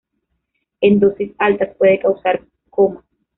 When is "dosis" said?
0.99-1.31